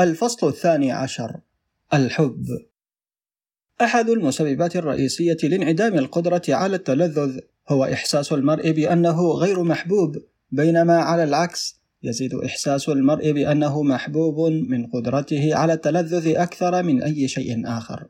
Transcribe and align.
الفصل 0.00 0.48
الثاني 0.48 0.92
عشر. 0.92 1.40
الحب. 1.94 2.46
أحد 3.80 4.08
المسببات 4.08 4.76
الرئيسية 4.76 5.36
لانعدام 5.42 5.98
القدرة 5.98 6.42
على 6.48 6.76
التلذذ 6.76 7.38
هو 7.68 7.84
إحساس 7.84 8.32
المرء 8.32 8.70
بأنه 8.70 9.30
غير 9.30 9.62
محبوب 9.62 10.16
بينما 10.50 10.96
على 10.96 11.24
العكس 11.24 11.80
يزيد 12.02 12.34
إحساس 12.34 12.88
المرء 12.88 13.32
بأنه 13.32 13.82
محبوب 13.82 14.52
من 14.52 14.86
قدرته 14.86 15.56
على 15.56 15.72
التلذذ 15.72 16.36
أكثر 16.36 16.82
من 16.82 17.02
أي 17.02 17.28
شيء 17.28 17.68
آخر. 17.68 18.06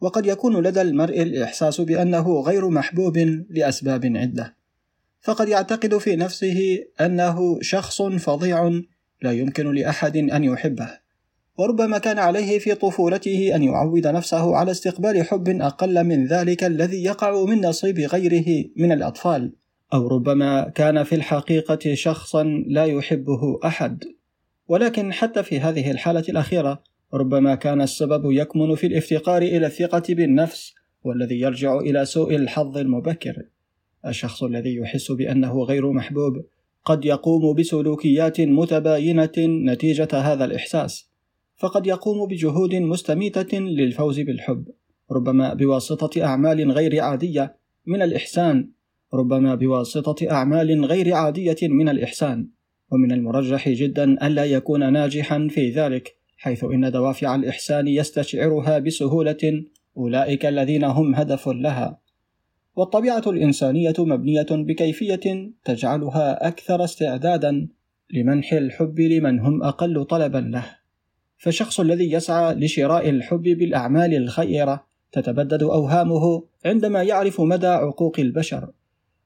وقد 0.00 0.26
يكون 0.26 0.62
لدى 0.62 0.80
المرء 0.80 1.22
الإحساس 1.22 1.80
بأنه 1.80 2.40
غير 2.40 2.68
محبوب 2.68 3.18
لأسباب 3.50 4.16
عدة. 4.16 4.56
فقد 5.20 5.48
يعتقد 5.48 5.98
في 5.98 6.16
نفسه 6.16 6.84
أنه 7.00 7.58
شخص 7.62 8.02
فظيع 8.02 8.82
لا 9.22 9.32
يمكن 9.32 9.74
لأحد 9.74 10.16
أن 10.16 10.44
يحبه. 10.44 10.90
وربما 11.58 11.98
كان 11.98 12.18
عليه 12.18 12.58
في 12.58 12.74
طفولته 12.74 13.54
أن 13.54 13.62
يعود 13.62 14.06
نفسه 14.06 14.56
على 14.56 14.70
استقبال 14.70 15.22
حب 15.22 15.48
أقل 15.48 16.04
من 16.04 16.26
ذلك 16.26 16.64
الذي 16.64 17.04
يقع 17.04 17.44
من 17.44 17.66
نصيب 17.66 17.98
غيره 17.98 18.64
من 18.76 18.92
الأطفال. 18.92 19.52
أو 19.94 20.08
ربما 20.08 20.68
كان 20.68 21.02
في 21.02 21.14
الحقيقة 21.14 21.94
شخصا 21.94 22.44
لا 22.66 22.84
يحبه 22.84 23.58
أحد. 23.64 24.04
ولكن 24.68 25.12
حتى 25.12 25.42
في 25.42 25.60
هذه 25.60 25.90
الحالة 25.90 26.24
الأخيرة 26.28 26.82
ربما 27.14 27.54
كان 27.54 27.80
السبب 27.80 28.32
يكمن 28.32 28.74
في 28.74 28.86
الافتقار 28.86 29.42
إلى 29.42 29.66
الثقة 29.66 30.02
بالنفس 30.08 30.74
والذي 31.04 31.40
يرجع 31.40 31.78
إلى 31.78 32.04
سوء 32.04 32.36
الحظ 32.36 32.78
المبكر. 32.78 33.42
الشخص 34.06 34.42
الذي 34.42 34.76
يحس 34.76 35.12
بأنه 35.12 35.62
غير 35.62 35.92
محبوب 35.92 36.44
قد 36.88 37.04
يقوم 37.04 37.54
بسلوكيات 37.54 38.40
متباينة 38.40 39.32
نتيجة 39.38 40.08
هذا 40.12 40.44
الإحساس 40.44 41.10
فقد 41.56 41.86
يقوم 41.86 42.28
بجهود 42.28 42.74
مستميتة 42.74 43.58
للفوز 43.58 44.20
بالحب 44.20 44.68
ربما 45.12 45.54
بواسطة 45.54 46.24
أعمال 46.24 46.72
غير 46.72 47.00
عادية 47.00 47.56
من 47.86 48.02
الإحسان 48.02 48.70
ربما 49.14 49.54
بواسطة 49.54 50.30
أعمال 50.30 50.84
غير 50.84 51.14
عادية 51.14 51.56
من 51.62 51.88
الإحسان 51.88 52.48
ومن 52.92 53.12
المرجح 53.12 53.68
جدا 53.68 54.26
ألا 54.26 54.44
يكون 54.44 54.92
ناجحا 54.92 55.48
في 55.50 55.70
ذلك 55.70 56.16
حيث 56.36 56.64
إن 56.64 56.90
دوافع 56.92 57.34
الإحسان 57.34 57.88
يستشعرها 57.88 58.78
بسهولة 58.78 59.64
أولئك 59.96 60.46
الذين 60.46 60.84
هم 60.84 61.14
هدف 61.14 61.48
لها. 61.48 61.98
والطبيعة 62.78 63.22
الإنسانية 63.26 63.94
مبنية 63.98 64.46
بكيفية 64.50 65.52
تجعلها 65.64 66.48
أكثر 66.48 66.84
استعدادا 66.84 67.68
لمنح 68.10 68.52
الحب 68.52 69.00
لمن 69.00 69.40
هم 69.40 69.62
أقل 69.62 70.04
طلبا 70.04 70.38
له. 70.38 70.64
فالشخص 71.38 71.80
الذي 71.80 72.12
يسعى 72.12 72.54
لشراء 72.54 73.10
الحب 73.10 73.42
بالأعمال 73.42 74.14
الخيرة 74.14 74.86
تتبدد 75.12 75.62
أوهامه 75.62 76.44
عندما 76.64 77.02
يعرف 77.02 77.40
مدى 77.40 77.66
عقوق 77.66 78.20
البشر 78.20 78.70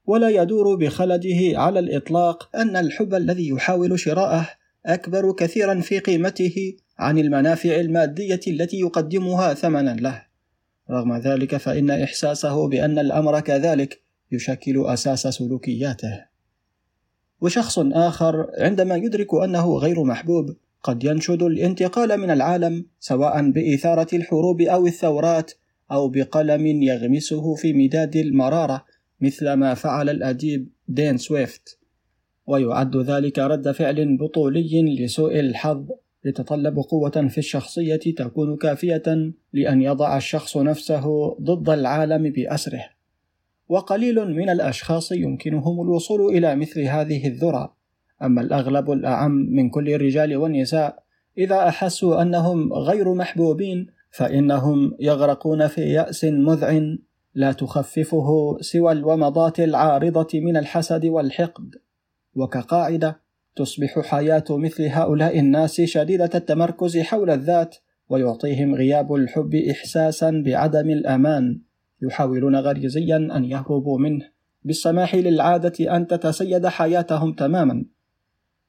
ولا 0.07 0.29
يدور 0.29 0.77
بخلده 0.77 1.61
على 1.61 1.79
الإطلاق 1.79 2.57
أن 2.57 2.77
الحب 2.77 3.15
الذي 3.15 3.49
يحاول 3.49 3.99
شراءه 3.99 4.49
أكبر 4.87 5.33
كثيرا 5.33 5.81
في 5.81 5.99
قيمته 5.99 6.77
عن 6.99 7.19
المنافع 7.19 7.81
المادية 7.81 8.41
التي 8.49 8.81
يقدمها 8.81 9.55
ثمنا 9.55 9.97
له. 10.01 10.32
رغم 10.91 11.17
ذلك 11.17 11.57
فإن 11.57 11.91
إحساسه 11.91 12.69
بأن 12.69 12.99
الأمر 12.99 13.41
كذلك 13.41 14.03
يشكل 14.33 14.87
أساس 14.87 15.21
سلوكياته. 15.23 16.25
وشخص 17.41 17.79
آخر 17.79 18.51
عندما 18.59 18.97
يدرك 18.97 19.35
أنه 19.35 19.77
غير 19.77 20.05
محبوب 20.05 20.57
قد 20.83 21.05
ينشد 21.05 21.43
الانتقال 21.43 22.17
من 22.17 22.31
العالم 22.31 22.87
سواء 23.01 23.51
بإثارة 23.51 24.17
الحروب 24.17 24.61
أو 24.61 24.87
الثورات 24.87 25.53
أو 25.93 26.09
بقلم 26.09 26.67
يغمسه 26.67 27.55
في 27.55 27.73
مداد 27.73 28.17
المرارة 28.17 28.85
مثل 29.21 29.53
ما 29.53 29.75
فعل 29.75 30.11
الأديب 30.11 30.69
دين 30.89 31.19
سويفت. 31.19 31.79
ويعد 32.47 32.97
ذلك 32.97 33.39
رد 33.39 33.71
فعل 33.71 34.17
بطولي 34.17 34.97
لسوء 35.05 35.41
الحظ 35.41 35.87
يتطلب 36.25 36.79
قوة 36.79 37.29
في 37.29 37.39
الشخصية 37.39 37.97
تكون 37.97 38.57
كافية 38.57 39.33
لأن 39.53 39.83
يضع 39.83 40.17
الشخص 40.17 40.57
نفسه 40.57 41.37
ضد 41.41 41.71
العالم 41.71 42.31
بأسره. 42.31 42.85
وقليل 43.69 44.35
من 44.35 44.51
الأشخاص 44.51 45.13
يمكنهم 45.13 45.81
الوصول 45.81 46.37
إلى 46.37 46.57
مثل 46.57 46.81
هذه 46.81 47.27
الذرى 47.27 47.75
أما 48.23 48.41
الأغلب 48.41 48.91
الأعم 48.91 49.31
من 49.33 49.71
كل 49.71 49.89
الرجال 49.89 50.37
والنساء 50.37 51.03
إذا 51.39 51.69
أحسوا 51.69 52.23
أنهم 52.23 52.73
غير 52.73 53.15
محبوبين 53.15 53.87
فإنهم 54.11 54.97
يغرقون 55.01 55.67
في 55.67 55.81
يأس 55.81 56.25
مذعن 56.25 56.99
لا 57.35 57.53
تخففه 57.53 58.59
سوى 58.61 58.93
الومضات 58.93 59.61
العارضة 59.61 60.29
من 60.35 60.57
الحسد 60.57 61.07
والحقد. 61.07 61.75
وكقاعدة 62.35 63.21
تصبح 63.57 64.01
حياة 64.01 64.45
مثل 64.51 64.85
هؤلاء 64.85 65.39
الناس 65.39 65.81
شديدة 65.81 66.31
التمركز 66.35 66.99
حول 66.99 67.31
الذات 67.31 67.77
ويعطيهم 68.09 68.75
غياب 68.75 69.15
الحب 69.15 69.55
إحساسا 69.55 70.43
بعدم 70.47 70.91
الأمان. 70.91 71.61
يحاولون 72.03 72.57
غريزيا 72.57 73.17
أن 73.17 73.45
يهربوا 73.45 73.99
منه. 73.99 74.29
بالسماح 74.63 75.15
للعادة 75.15 75.97
أن 75.97 76.07
تتسيد 76.07 76.67
حياتهم 76.67 77.33
تماما. 77.33 77.85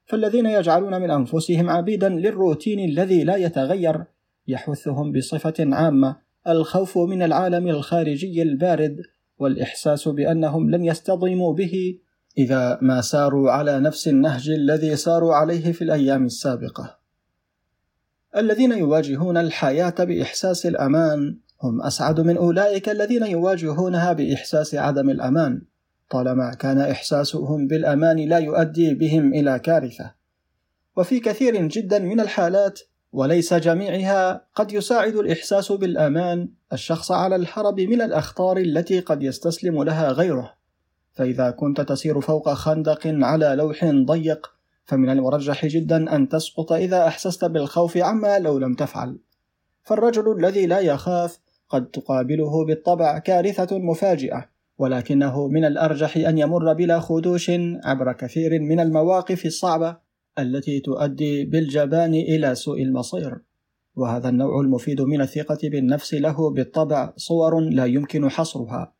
فالذين 0.06 0.46
يجعلون 0.46 1.00
من 1.00 1.10
أنفسهم 1.10 1.70
عبيدا 1.70 2.08
للروتين 2.08 2.90
الذي 2.90 3.24
لا 3.24 3.36
يتغير 3.36 4.04
يحثهم 4.48 5.12
بصفة 5.12 5.54
عامة 5.58 6.16
الخوف 6.48 6.98
من 6.98 7.22
العالم 7.22 7.68
الخارجي 7.68 8.42
البارد 8.42 9.00
والإحساس 9.38 10.08
بأنهم 10.08 10.70
لن 10.70 10.84
يستضيموا 10.84 11.52
به 11.52 11.98
إذا 12.38 12.78
ما 12.82 13.00
ساروا 13.00 13.50
على 13.50 13.80
نفس 13.80 14.08
النهج 14.08 14.50
الذي 14.50 14.96
ساروا 14.96 15.34
عليه 15.34 15.72
في 15.72 15.84
الأيام 15.84 16.24
السابقة. 16.24 16.98
الذين 18.36 18.72
يواجهون 18.72 19.36
الحياة 19.36 19.94
بإحساس 19.98 20.66
الأمان 20.66 21.38
هم 21.62 21.82
أسعد 21.82 22.20
من 22.20 22.36
أولئك 22.36 22.88
الذين 22.88 23.26
يواجهونها 23.26 24.12
بإحساس 24.12 24.74
عدم 24.74 25.10
الأمان، 25.10 25.62
طالما 26.10 26.54
كان 26.54 26.78
إحساسهم 26.78 27.66
بالأمان 27.66 28.16
لا 28.28 28.38
يؤدي 28.38 28.94
بهم 28.94 29.34
إلى 29.34 29.58
كارثة. 29.58 30.14
وفي 30.96 31.20
كثير 31.20 31.66
جدا 31.66 31.98
من 31.98 32.20
الحالات 32.20 32.80
وليس 33.12 33.54
جميعها 33.54 34.46
قد 34.54 34.72
يساعد 34.72 35.16
الإحساس 35.16 35.72
بالأمان 35.72 36.48
الشخص 36.72 37.12
على 37.12 37.36
الهرب 37.36 37.80
من 37.80 38.02
الأخطار 38.02 38.56
التي 38.56 39.00
قد 39.00 39.22
يستسلم 39.22 39.82
لها 39.82 40.12
غيره 40.12 40.54
فإذا 41.14 41.50
كنت 41.50 41.80
تسير 41.80 42.20
فوق 42.20 42.52
خندق 42.52 43.00
على 43.06 43.54
لوح 43.58 43.84
ضيق 43.84 44.54
فمن 44.84 45.10
المرجح 45.10 45.66
جدا 45.66 46.16
أن 46.16 46.28
تسقط 46.28 46.72
إذا 46.72 47.06
أحسست 47.06 47.44
بالخوف 47.44 47.96
عما 47.96 48.38
لو 48.38 48.58
لم 48.58 48.74
تفعل. 48.74 49.18
فالرجل 49.82 50.38
الذي 50.38 50.66
لا 50.66 50.80
يخاف 50.80 51.38
قد 51.68 51.86
تقابله 51.86 52.64
بالطبع 52.64 53.18
كارثة 53.18 53.78
مفاجئة 53.78 54.48
ولكنه 54.78 55.48
من 55.48 55.64
الأرجح 55.64 56.16
أن 56.16 56.38
يمر 56.38 56.72
بلا 56.72 57.00
خدوش 57.00 57.50
عبر 57.84 58.12
كثير 58.12 58.60
من 58.60 58.80
المواقف 58.80 59.46
الصعبة 59.46 59.96
التي 60.38 60.80
تؤدي 60.80 61.44
بالجبان 61.44 62.14
إلى 62.14 62.54
سوء 62.54 62.82
المصير. 62.82 63.38
وهذا 63.96 64.28
النوع 64.28 64.60
المفيد 64.60 65.00
من 65.00 65.20
الثقة 65.20 65.58
بالنفس 65.62 66.14
له 66.14 66.50
بالطبع 66.50 67.12
صور 67.16 67.60
لا 67.60 67.84
يمكن 67.84 68.28
حصرها. 68.28 68.93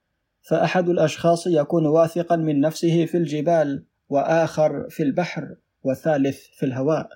فأحد 0.45 0.89
الأشخاص 0.89 1.47
يكون 1.47 1.87
واثقا 1.87 2.37
من 2.37 2.61
نفسه 2.61 3.07
في 3.07 3.17
الجبال 3.17 3.85
وآخر 4.09 4.87
في 4.91 5.03
البحر 5.03 5.57
والثالث 5.83 6.39
في 6.59 6.67
الهواء. 6.67 7.09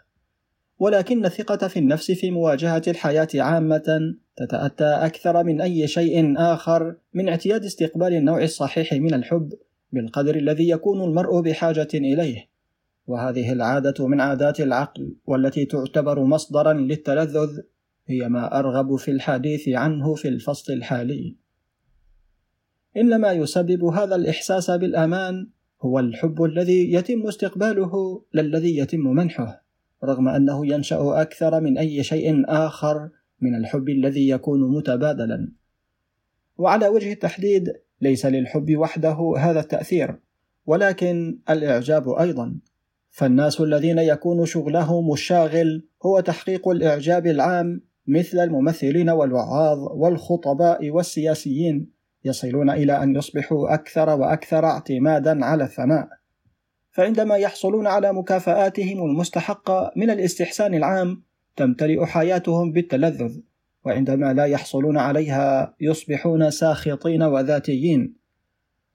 ولكن 0.78 1.24
الثقة 1.24 1.68
في 1.68 1.78
النفس 1.78 2.10
في 2.10 2.30
مواجهة 2.30 2.82
الحياة 2.88 3.28
عامة 3.34 4.14
تتأتى 4.36 4.84
أكثر 4.84 5.44
من 5.44 5.60
أي 5.60 5.88
شيء 5.88 6.34
آخر 6.38 6.96
من 7.14 7.28
اعتياد 7.28 7.64
استقبال 7.64 8.12
النوع 8.14 8.42
الصحيح 8.42 8.92
من 8.92 9.14
الحب 9.14 9.52
بالقدر 9.92 10.36
الذي 10.36 10.68
يكون 10.68 11.04
المرء 11.04 11.40
بحاجة 11.40 11.88
إليه. 11.94 12.48
وهذه 13.06 13.52
العادة 13.52 14.06
من 14.06 14.20
عادات 14.20 14.60
العقل 14.60 15.14
والتي 15.26 15.64
تعتبر 15.64 16.24
مصدرا 16.24 16.72
للتلذذ 16.72 17.60
هي 18.06 18.28
ما 18.28 18.58
أرغب 18.58 18.96
في 18.96 19.10
الحديث 19.10 19.68
عنه 19.68 20.14
في 20.14 20.28
الفصل 20.28 20.72
الحالي. 20.72 21.36
إنما 23.00 23.32
يسبب 23.32 23.84
هذا 23.84 24.14
الإحساس 24.14 24.70
بالأمان 24.70 25.48
هو 25.82 25.98
الحب 25.98 26.42
الذي 26.42 26.92
يتم 26.92 27.26
استقباله 27.26 28.22
لا 28.32 28.42
الذي 28.42 28.78
يتم 28.78 29.00
منحه 29.00 29.64
رغم 30.04 30.28
أنه 30.28 30.66
ينشأ 30.66 31.22
أكثر 31.22 31.60
من 31.60 31.78
أي 31.78 32.02
شيء 32.02 32.44
آخر 32.48 33.08
من 33.40 33.54
الحب 33.54 33.88
الذي 33.88 34.28
يكون 34.28 34.76
متبادلا. 34.76 35.52
وعلى 36.58 36.88
وجه 36.88 37.12
التحديد 37.12 37.72
ليس 38.00 38.26
للحب 38.26 38.76
وحده 38.76 39.34
هذا 39.38 39.60
التأثير 39.60 40.16
ولكن 40.66 41.38
الإعجاب 41.50 42.08
أيضا. 42.08 42.58
فالناس 43.10 43.60
الذين 43.60 43.98
يكون 43.98 44.46
شغلهم 44.46 45.12
الشاغل 45.12 45.88
هو 46.02 46.20
تحقيق 46.20 46.68
الإعجاب 46.68 47.26
العام 47.26 47.80
مثل 48.06 48.38
الممثلين 48.38 49.10
والوعاظ 49.10 49.78
والخطباء 49.78 50.90
والسياسيين. 50.90 51.97
يصلون 52.24 52.70
إلى 52.70 53.02
أن 53.02 53.16
يصبحوا 53.16 53.74
أكثر 53.74 54.08
وأكثر 54.08 54.64
اعتمادا 54.64 55.44
على 55.44 55.64
الثناء. 55.64 56.08
فعندما 56.90 57.36
يحصلون 57.36 57.86
على 57.86 58.12
مكافآتهم 58.12 59.04
المستحقة 59.04 59.92
من 59.96 60.10
الاستحسان 60.10 60.74
العام 60.74 61.22
تمتلئ 61.56 62.04
حياتهم 62.04 62.72
بالتلذذ 62.72 63.38
وعندما 63.84 64.32
لا 64.32 64.44
يحصلون 64.44 64.98
عليها 64.98 65.74
يصبحون 65.80 66.50
ساخطين 66.50 67.22
وذاتيين. 67.22 68.14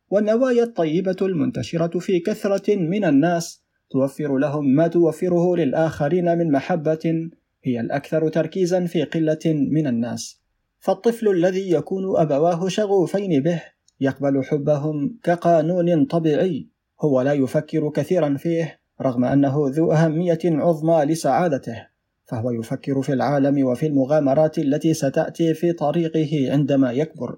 والنوايا 0.10 0.64
الطيبة 0.64 1.16
المنتشرة 1.22 2.00
في 2.00 2.19
كثرة 2.19 2.76
من 2.76 3.06
الناس 3.06 3.64
توفر 3.90 4.38
لهم 4.38 4.76
ما 4.76 4.88
توفره 4.88 5.56
للآخرين 5.56 6.38
من 6.38 6.52
محبة 6.52 7.30
هي 7.64 7.80
الأكثر 7.80 8.30
تركيزا 8.30 8.86
في 8.86 9.04
قلة 9.04 9.40
من 9.46 9.88
الناس. 9.88 10.43
فالطفل 10.83 11.27
الذي 11.27 11.71
يكون 11.71 12.18
أبواه 12.18 12.68
شغوفين 12.68 13.44
به 13.44 13.62
يقبل 14.00 14.44
حبهم 14.44 15.18
كقانون 15.24 16.06
طبيعي 16.06 16.68
هو 17.01 17.21
لا 17.21 17.33
يفكر 17.33 17.89
كثيرا 17.89 18.38
فيه 18.38 18.80
رغم 19.01 19.25
أنه 19.25 19.56
ذو 19.65 19.91
أهمية 19.91 20.39
عظمى 20.45 21.06
لسعادته 21.06 21.88
فهو 22.25 22.51
يفكر 22.51 23.01
في 23.01 23.13
العالم 23.13 23.65
وفي 23.65 23.88
المغامرات 23.88 24.57
التي 24.57 24.94
ستأتي 24.94 25.53
في 25.53 25.74
طريقه 25.74 26.51
عندما 26.51 26.91
يكبر. 26.91 27.38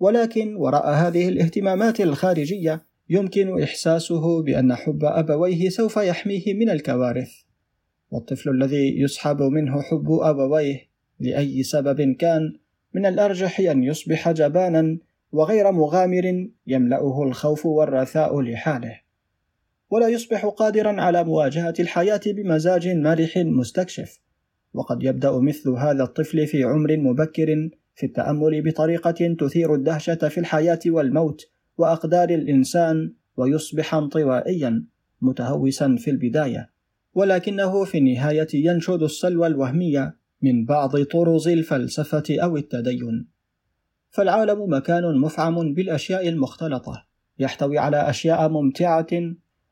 ولكن 0.00 0.56
وراء 0.56 0.90
هذه 0.90 1.28
الاهتمامات 1.28 2.00
الخارجية 2.00 2.82
يمكن 3.10 3.62
إحساسه 3.62 4.42
بأن 4.42 4.74
حب 4.74 5.04
أبويه 5.04 5.68
سوف 5.68 5.96
يحميه 5.96 6.54
من 6.54 6.70
الكوارث. 6.70 7.32
والطفل 8.10 8.50
الذي 8.50 9.00
يسحب 9.00 9.42
منه 9.42 9.82
حب 9.82 10.10
أبويه 10.10 10.94
لأي 11.20 11.62
سبب 11.62 12.16
كان 12.18 12.63
من 12.94 13.06
الأرجح 13.06 13.60
أن 13.60 13.84
يصبح 13.84 14.30
جبانا 14.30 14.98
وغير 15.32 15.72
مغامر 15.72 16.48
يملأه 16.66 17.22
الخوف 17.22 17.66
والرثاء 17.66 18.40
لحاله. 18.40 19.00
ولا 19.90 20.08
يصبح 20.08 20.46
قادرا 20.46 21.00
على 21.00 21.24
مواجهة 21.24 21.74
الحياة 21.80 22.20
بمزاج 22.26 22.88
مرح 22.88 23.36
مستكشف. 23.36 24.20
وقد 24.74 25.02
يبدأ 25.02 25.38
مثل 25.38 25.70
هذا 25.70 26.02
الطفل 26.02 26.46
في 26.46 26.64
عمر 26.64 26.96
مبكر 26.96 27.70
في 27.94 28.06
التأمل 28.06 28.62
بطريقة 28.62 29.36
تثير 29.38 29.74
الدهشة 29.74 30.28
في 30.28 30.38
الحياة 30.38 30.80
والموت 30.86 31.50
وأقدار 31.78 32.30
الإنسان 32.30 33.12
ويصبح 33.36 33.94
انطوائيا 33.94 34.84
متهوسا 35.22 35.96
في 35.98 36.10
البداية. 36.10 36.70
ولكنه 37.14 37.84
في 37.84 37.98
النهاية 37.98 38.48
ينشد 38.54 39.02
السلوى 39.02 39.46
الوهمية 39.46 40.16
من 40.44 40.64
بعض 40.64 41.02
طرز 41.02 41.48
الفلسفة 41.48 42.24
أو 42.30 42.56
التدين. 42.56 43.26
فالعالم 44.10 44.74
مكان 44.74 45.18
مفعم 45.18 45.74
بالأشياء 45.74 46.28
المختلطة 46.28 47.04
يحتوي 47.38 47.78
على 47.78 48.10
أشياء 48.10 48.48
ممتعة 48.48 49.06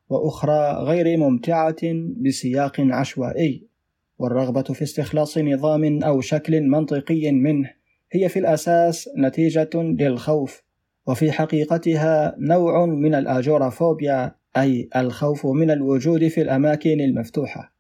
وأخرى 0.09 0.73
غير 0.73 1.17
ممتعة 1.17 1.83
بسياق 2.17 2.81
عشوائي. 2.81 3.73
والرغبة 4.19 4.63
في 4.63 4.83
استخلاص 4.83 5.39
نظام 5.39 6.03
أو 6.03 6.21
شكل 6.21 6.61
منطقي 6.61 7.33
منه 7.33 7.71
هي 8.13 8.29
في 8.29 8.39
الأساس 8.39 9.09
نتيجة 9.19 9.71
للخوف 9.75 10.63
وفي 11.07 11.33
حقيقتها 11.33 12.35
نوع 12.39 12.87
من 12.87 13.15
الأجورافوبيا 13.15 14.35
أي 14.57 14.89
الخوف 14.97 15.47
من 15.47 15.71
الوجود 15.71 16.29
في 16.29 16.43
الأماكن 16.43 17.01
المفتوحة. 17.01 17.73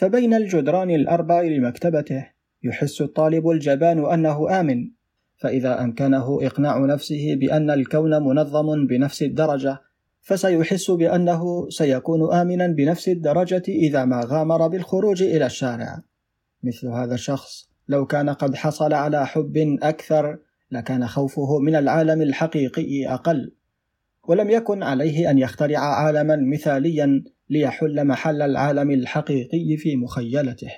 فبين 0.00 0.34
الجدران 0.34 0.90
الأربع 0.90 1.40
لمكتبته 1.42 2.26
يحس 2.62 3.00
الطالب 3.00 3.48
الجبان 3.48 4.12
أنه 4.12 4.60
آمن. 4.60 4.90
فإذا 5.36 5.82
أمكنه 5.82 6.38
إقناع 6.42 6.78
نفسه 6.78 7.34
بأن 7.34 7.70
الكون 7.70 8.22
منظم 8.22 8.86
بنفس 8.86 9.22
الدرجة 9.22 9.78
فسيحس 10.20 10.90
بأنه 10.90 11.68
سيكون 11.68 12.34
آمنا 12.34 12.66
بنفس 12.66 13.08
الدرجة 13.08 13.62
إذا 13.68 14.04
ما 14.04 14.20
غامر 14.24 14.68
بالخروج 14.68 15.22
إلى 15.22 15.46
الشارع. 15.46 16.02
مثل 16.62 16.88
هذا 16.88 17.14
الشخص 17.14 17.68
لو 17.88 18.06
كان 18.06 18.30
قد 18.30 18.54
حصل 18.54 18.92
على 18.92 19.26
حب 19.26 19.78
أكثر 19.82 20.38
لكان 20.70 21.06
خوفه 21.06 21.58
من 21.58 21.76
العالم 21.76 22.22
الحقيقي 22.22 23.06
أقل. 23.06 23.54
ولم 24.28 24.50
يكن 24.50 24.82
عليه 24.82 25.30
أن 25.30 25.38
يخترع 25.38 25.78
عالما 25.78 26.36
مثاليا 26.36 27.24
ليحل 27.50 28.04
محل 28.04 28.42
العالم 28.42 28.90
الحقيقي 28.90 29.76
في 29.76 29.96
مخيلته. 29.96 30.70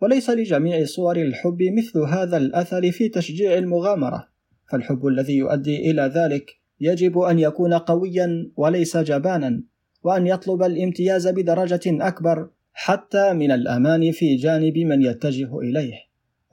وليس 0.00 0.30
لجميع 0.30 0.84
صور 0.84 1.16
الحب 1.16 1.58
مثل 1.62 1.98
هذا 1.98 2.36
الأثر 2.36 2.90
في 2.90 3.08
تشجيع 3.08 3.58
المغامرة 3.58 4.28
فالحب 4.70 5.06
الذي 5.06 5.36
يؤدي 5.36 5.90
إلى 5.90 6.02
ذلك 6.02 6.50
يجب 6.80 7.18
أن 7.18 7.38
يكون 7.38 7.74
قويا 7.74 8.50
وليس 8.56 8.96
جبانا 8.96 9.62
وأن 10.02 10.26
يطلب 10.26 10.62
الامتياز 10.62 11.28
بدرجة 11.28 11.80
أكبر 11.86 12.50
حتى 12.72 13.32
من 13.32 13.50
الأمان 13.50 14.12
في 14.12 14.36
جانب 14.36 14.78
من 14.78 15.02
يتجه 15.02 15.58
إليه 15.58 15.94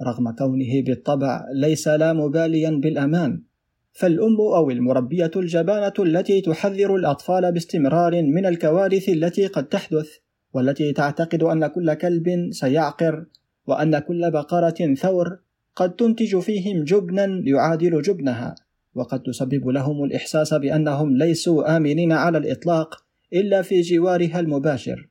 رغم 0.07 0.31
كونه 0.31 0.81
بالطبع 0.85 1.45
ليس 1.53 1.87
لا 1.87 2.13
مباليا 2.13 2.69
بالأمان. 2.69 3.43
فالأم 3.93 4.41
أو 4.41 4.69
المربية 4.69 5.31
الجبانة 5.35 5.93
التي 5.99 6.41
تحذر 6.41 6.95
الأطفال 6.95 7.51
باستمرار 7.51 8.21
من 8.23 8.45
الكوارث 8.45 9.09
التي 9.09 9.47
قد 9.47 9.67
تحدث 9.67 10.09
والتي 10.53 10.93
تعتقد 10.93 11.43
أن 11.43 11.67
كل 11.67 11.93
كلب 11.93 12.49
سيعقر 12.51 13.25
وأن 13.67 13.99
كل 13.99 14.31
بقرة 14.31 14.93
ثور 14.95 15.39
قد 15.75 15.95
تنتج 15.95 16.39
فيهم 16.39 16.83
جبنا 16.83 17.41
يعادل 17.45 18.01
جبنها 18.01 18.55
وقد 18.95 19.23
تسبب 19.23 19.67
لهم 19.67 20.03
الإحساس 20.03 20.53
بأنهم 20.53 21.17
ليسوا 21.17 21.77
آمنين 21.77 22.11
على 22.11 22.37
الإطلاق 22.37 23.03
إلا 23.33 23.61
في 23.61 23.81
جوارها 23.81 24.39
المباشر. 24.39 25.09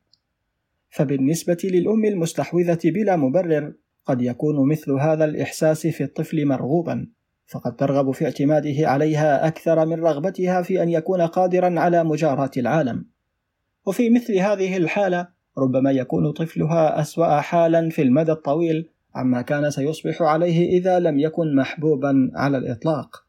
فبالنسبة 0.89 1.57
للأم 1.63 2.05
المستحوذة 2.05 2.79
بلا 2.85 3.15
مبرر 3.15 3.73
قد 4.05 4.21
يكون 4.21 4.67
مثل 4.69 4.91
هذا 4.91 5.25
الإحساس 5.25 5.87
في 5.87 6.03
الطفل 6.03 6.45
مرغوبا. 6.45 7.07
فقد 7.45 7.75
ترغب 7.75 8.11
في 8.11 8.25
اعتماده 8.25 8.89
عليها 8.89 9.47
أكثر 9.47 9.85
من 9.85 9.99
رغبتها 9.99 10.61
في 10.61 10.83
أن 10.83 10.89
يكون 10.89 11.21
قادرا 11.21 11.79
على 11.79 12.03
مجاراة 12.03 12.51
العالم. 12.57 13.05
وفي 13.85 14.09
مثل 14.09 14.37
هذه 14.37 14.77
الحالة 14.77 15.27
ربما 15.57 15.91
يكون 15.91 16.31
طفلها 16.31 17.01
أسوأ 17.01 17.39
حالا 17.39 17.89
في 17.89 18.01
المدى 18.01 18.31
الطويل 18.31 18.89
عما 19.15 19.41
كان 19.41 19.71
سيصبح 19.71 20.21
عليه 20.21 20.77
إذا 20.79 20.99
لم 20.99 21.19
يكن 21.19 21.55
محبوبا 21.55 22.31
على 22.35 22.57
الإطلاق. 22.57 23.25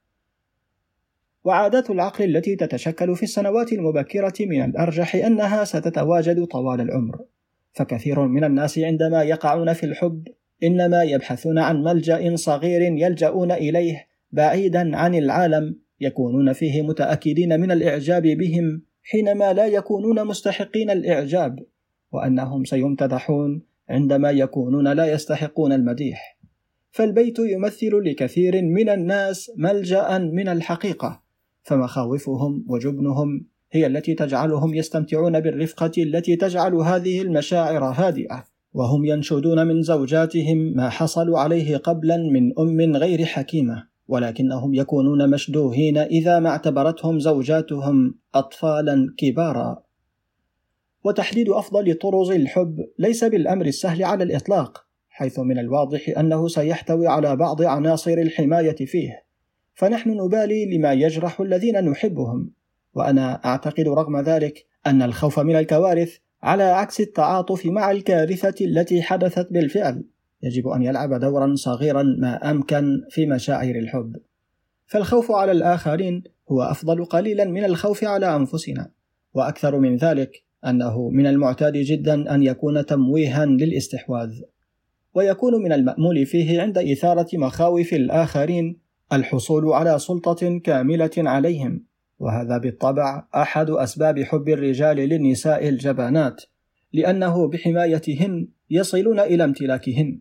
وعادات 1.44 1.90
العقل 1.90 2.24
التي 2.24 2.56
تتشكل 2.56 3.16
في 3.16 3.22
السنوات 3.22 3.72
المبكرة 3.72 4.34
من 4.40 4.64
الأرجح 4.64 5.14
أنها 5.14 5.64
ستتواجد 5.64 6.44
طوال 6.44 6.80
العمر. 6.80 7.18
فكثير 7.72 8.26
من 8.26 8.44
الناس 8.44 8.78
عندما 8.78 9.22
يقعون 9.22 9.72
في 9.72 9.86
الحب 9.86 10.28
إنما 10.62 11.02
يبحثون 11.02 11.58
عن 11.58 11.82
ملجأ 11.82 12.36
صغير 12.36 12.82
يلجؤون 12.82 13.52
إليه 13.52 14.06
بعيدا 14.32 14.96
عن 14.96 15.14
العالم 15.14 15.76
يكونون 16.00 16.52
فيه 16.52 16.82
متأكدين 16.82 17.60
من 17.60 17.70
الإعجاب 17.70 18.22
بهم 18.22 18.82
حينما 19.02 19.52
لا 19.52 19.66
يكونون 19.66 20.26
مستحقين 20.26 20.90
الإعجاب 20.90 21.58
وأنهم 22.12 22.64
سيمتدحون 22.64 23.62
عندما 23.88 24.30
يكونون 24.30 24.92
لا 24.92 25.12
يستحقون 25.12 25.72
المديح. 25.72 26.38
فالبيت 26.90 27.38
يمثل 27.38 27.90
لكثير 28.04 28.62
من 28.62 28.88
الناس 28.88 29.52
ملجأ 29.56 30.18
من 30.18 30.48
الحقيقة 30.48 31.22
فمخاوفهم 31.62 32.64
وجبنهم 32.68 33.46
هي 33.72 33.86
التي 33.86 34.14
تجعلهم 34.14 34.74
يستمتعون 34.74 35.40
بالرفقة 35.40 35.92
التي 35.98 36.36
تجعل 36.36 36.74
هذه 36.74 37.22
المشاعر 37.22 37.84
هادئة. 37.84 38.51
وهم 38.74 39.04
ينشدون 39.04 39.66
من 39.66 39.82
زوجاتهم 39.82 40.58
ما 40.76 40.88
حصلوا 40.88 41.38
عليه 41.38 41.76
قبلا 41.76 42.16
من 42.16 42.58
أم 42.58 42.96
غير 42.96 43.24
حكيمة 43.24 43.86
ولكنهم 44.08 44.74
يكونون 44.74 45.30
مشدوهين 45.30 45.98
إذا 45.98 46.38
ما 46.38 46.48
اعتبرتهم 46.48 47.18
زوجاتهم 47.20 48.14
أطفالا 48.34 49.14
كبارا. 49.18 49.82
وتحديد 51.04 51.48
أفضل 51.48 51.94
طرز 51.94 52.30
الحب 52.30 52.76
ليس 52.98 53.24
بالأمر 53.24 53.66
السهل 53.66 54.04
على 54.04 54.24
الإطلاق 54.24 54.86
حيث 55.08 55.38
من 55.38 55.58
الواضح 55.58 56.18
أنه 56.18 56.48
سيحتوي 56.48 57.06
على 57.06 57.36
بعض 57.36 57.62
عناصر 57.62 58.12
الحماية 58.12 58.76
فيه. 58.86 59.24
فنحن 59.74 60.10
نبالي 60.10 60.76
لما 60.76 60.92
يجرح 60.92 61.40
الذين 61.40 61.84
نحبهم 61.84 62.50
وأنا 62.94 63.44
أعتقد 63.44 63.88
رغم 63.88 64.20
ذلك 64.20 64.66
أن 64.86 65.02
الخوف 65.02 65.38
من 65.38 65.56
الكوارث 65.56 66.16
على 66.42 66.62
عكس 66.62 67.00
التعاطف 67.00 67.66
مع 67.66 67.90
الكارثة 67.90 68.64
التي 68.64 69.02
حدثت 69.02 69.52
بالفعل 69.52 70.04
يجب 70.42 70.68
أن 70.68 70.82
يلعب 70.82 71.20
دورا 71.20 71.54
صغيرا 71.54 72.02
ما 72.02 72.50
أمكن 72.50 73.02
في 73.10 73.26
مشاعر 73.26 73.74
الحب. 73.74 74.16
فالخوف 74.86 75.32
على 75.32 75.52
الآخرين 75.52 76.22
هو 76.52 76.62
أفضل 76.62 77.04
قليلا 77.04 77.44
من 77.44 77.64
الخوف 77.64 78.04
على 78.04 78.36
أنفسنا. 78.36 78.90
وأكثر 79.34 79.78
من 79.78 79.96
ذلك 79.96 80.42
أنه 80.66 81.08
من 81.08 81.26
المعتاد 81.26 81.72
جدا 81.72 82.34
أن 82.34 82.42
يكون 82.42 82.86
تمويها 82.86 83.46
للاستحواذ. 83.46 84.40
ويكون 85.14 85.62
من 85.62 85.72
المأمول 85.72 86.26
فيه 86.26 86.62
عند 86.62 86.78
إثارة 86.78 87.28
مخاوف 87.34 87.92
الآخرين 87.92 88.78
الحصول 89.12 89.72
على 89.72 89.98
سلطة 89.98 90.58
كاملة 90.58 91.10
عليهم. 91.18 91.84
وهذا 92.22 92.58
بالطبع 92.58 93.24
أحد 93.34 93.70
أسباب 93.70 94.22
حب 94.22 94.48
الرجال 94.48 94.96
للنساء 94.96 95.68
الجبانات 95.68 96.42
لأنه 96.92 97.48
بحمايتهن 97.48 98.48
يصلون 98.70 99.20
إلى 99.20 99.44
امتلاكهن. 99.44 100.20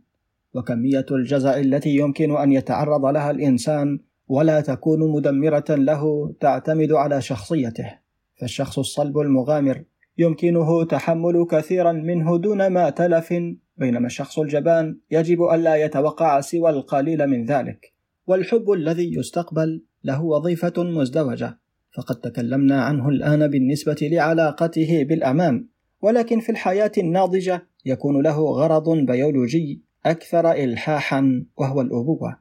وكمية 0.53 1.05
الجزع 1.11 1.59
التي 1.59 1.95
يمكن 1.95 2.37
أن 2.37 2.51
يتعرض 2.51 3.05
لها 3.05 3.31
الإنسان 3.31 3.99
ولا 4.27 4.61
تكون 4.61 5.11
مدمرة 5.11 5.65
له 5.69 6.33
تعتمد 6.39 6.91
على 6.91 7.21
شخصيته. 7.21 7.91
فالشخص 8.35 8.79
الصلب 8.79 9.19
المغامر 9.19 9.83
يمكنه 10.17 10.83
تحمل 10.83 11.45
كثيرا 11.51 11.91
منه 11.91 12.37
دون 12.37 12.67
ما 12.67 12.89
تلف 12.89 13.33
بينما 13.77 14.05
الشخص 14.05 14.39
الجبان 14.39 14.97
يجب 15.11 15.43
ألا 15.43 15.75
يتوقع 15.75 16.41
سوى 16.41 16.69
القليل 16.69 17.27
من 17.27 17.45
ذلك. 17.45 17.93
والحب 18.27 18.71
الذي 18.71 19.15
يستقبل 19.15 19.83
له 20.03 20.23
وظيفة 20.23 20.83
مزدوجة. 20.83 21.60
فقد 21.91 22.15
تكلمنا 22.15 22.81
عنه 22.81 23.09
الآن 23.09 23.47
بالنسبة 23.47 23.97
لعلاقته 24.01 25.03
بالأمان 25.03 25.65
ولكن 26.01 26.39
في 26.39 26.49
الحياة 26.51 26.91
الناضجة 26.97 27.67
يكون 27.85 28.23
له 28.23 28.39
غرض 28.39 28.89
بيولوجي 28.89 29.81
أكثر 30.05 30.51
إلحاحا 30.51 31.45
وهو 31.57 31.81
الأبوة. 31.81 32.37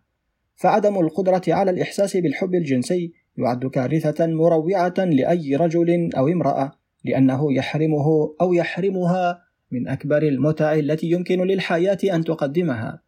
فعدم 0.56 0.98
القدرة 0.98 1.42
على 1.48 1.70
الإحساس 1.70 2.16
بالحب 2.16 2.54
الجنسي 2.54 3.12
يعد 3.38 3.66
كارثة 3.66 4.26
مروعة 4.26 4.94
لأي 4.98 5.56
رجل 5.56 6.10
أو 6.16 6.28
امرأة 6.28 6.72
لأنه 7.04 7.52
يحرمه 7.52 8.34
أو 8.40 8.52
يحرمها 8.52 9.42
من 9.70 9.88
أكبر 9.88 10.22
المتع 10.22 10.74
التي 10.74 11.10
يمكن 11.10 11.40
للحياة 11.40 11.98
أن 12.04 12.24
تقدمها. 12.24 13.02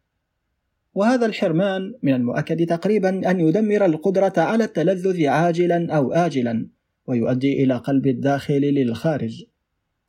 وهذا 0.93 1.25
الحرمان 1.25 1.93
من 2.03 2.13
المؤكد 2.13 2.65
تقريبا 2.65 3.31
أن 3.31 3.39
يدمر 3.39 3.85
القدرة 3.85 4.33
على 4.37 4.63
التلذذ 4.63 5.27
عاجلا 5.27 5.93
أو 5.95 6.13
آجلا 6.13 6.67
ويؤدي 7.07 7.63
إلى 7.63 7.77
قلب 7.77 8.07
الداخل 8.07 8.61
للخارج. 8.61 9.43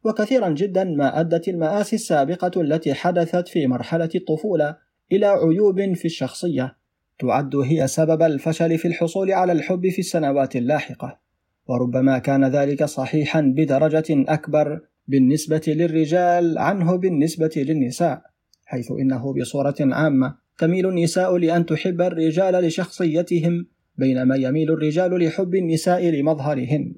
وكثيرا 0.05 0.49
جدا 0.49 0.85
ما 0.85 1.21
أدت 1.21 1.49
المآسي 1.49 1.97
السابقة 1.97 2.61
التي 2.61 2.95
حدثت 2.95 3.49
في 3.49 3.67
مرحلة 3.67 4.09
الطفولة 4.15 4.77
إلى 5.13 5.27
عيوب 5.27 5.95
في 5.95 6.05
الشخصية 6.05 6.77
تعد 7.19 7.57
هي 7.57 7.87
سبب 7.87 8.23
الفشل 8.23 8.79
في 8.79 8.89
الحصول 8.89 9.33
على 9.33 9.53
الحب 9.53 9.89
في 9.89 9.99
السنوات 9.99 10.57
اللاحقة. 10.57 11.21
وربما 11.67 12.19
كان 12.19 12.45
ذلك 12.45 12.85
صحيحا 12.85 13.41
بدرجة 13.41 14.05
أكبر 14.11 14.81
بالنسبة 15.09 15.63
للرجال 15.67 16.59
عنه 16.59 16.97
بالنسبة 16.97 17.51
للنساء 17.57 18.23
حيث 18.65 18.91
إنه 18.91 19.35
بصورة 19.35 19.75
عامة 19.81 20.44
تميل 20.59 20.87
النساء 20.89 21.37
لأن 21.37 21.67
تحب 21.67 22.01
الرجال 22.01 22.55
لشخصيتهم 22.55 23.67
بينما 23.97 24.37
يميل 24.37 24.71
الرجال 24.73 25.25
لحب 25.25 25.55
النساء 25.55 26.11
لمظهرهن. 26.11 26.95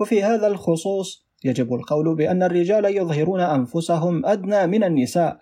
وفي 0.00 0.22
هذا 0.22 0.46
الخصوص 0.46 1.26
يجب 1.44 1.74
القول 1.74 2.16
بأن 2.16 2.42
الرجال 2.42 2.84
يظهرون 2.84 3.40
أنفسهم 3.40 4.26
أدنى 4.26 4.66
من 4.66 4.84
النساء 4.84 5.38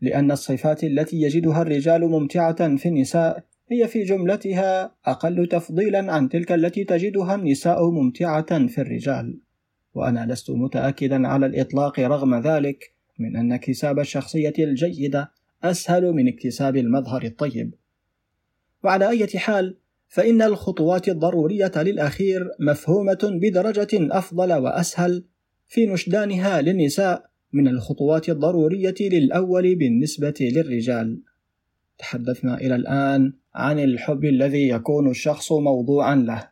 لأن 0.00 0.30
الصفات 0.30 0.84
التي 0.84 1.22
يجدها 1.22 1.62
الرجال 1.62 2.00
ممتعة 2.00 2.76
في 2.76 2.88
النساء 2.88 3.44
هي 3.70 3.88
في 3.88 4.02
جملتها 4.02 4.94
أقل 5.06 5.46
تفضيلا 5.46 6.12
عن 6.12 6.28
تلك 6.28 6.52
التي 6.52 6.84
تجدها 6.84 7.34
النساء 7.34 7.90
ممتعة 7.90 8.66
في 8.66 8.80
الرجال. 8.80 9.38
وأنا 9.94 10.32
لست 10.32 10.50
متأكدا 10.50 11.28
على 11.28 11.46
الإطلاق 11.46 12.00
رغم 12.00 12.34
ذلك 12.34 12.94
من 13.18 13.36
أن 13.36 13.52
اكتساب 13.52 13.98
الشخصية 13.98 14.52
الجيدة 14.58 15.32
أسهل 15.64 16.12
من 16.12 16.28
اكتساب 16.28 16.76
المظهر 16.76 17.22
الطيب. 17.22 17.74
وعلى 18.84 19.08
أي 19.08 19.26
حال 19.26 19.76
فإن 20.08 20.42
الخطوات 20.42 21.08
الضرورية 21.08 21.72
للأخير 21.76 22.48
مفهومة 22.60 23.18
بدرجة 23.22 23.88
أفضل 23.92 24.52
وأسهل 24.52 25.24
في 25.68 25.86
نشدانها 25.86 26.60
للنساء 26.60 27.30
من 27.52 27.68
الخطوات 27.68 28.28
الضرورية 28.28 28.94
للأول 29.00 29.74
بالنسبة 29.74 30.34
للرجال. 30.40 31.22
تحدثنا 31.98 32.60
إلى 32.60 32.74
الآن 32.74 33.32
عن 33.54 33.78
الحب 33.78 34.24
الذي 34.24 34.68
يكون 34.68 35.10
الشخص 35.10 35.52
موضوعا 35.52 36.14
له، 36.14 36.48